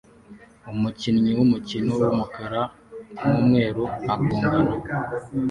Umukinnyi 0.71 1.31
wumukino 1.37 1.91
wumukara 2.01 2.61
numweru 3.29 3.83
agongana 4.13 4.73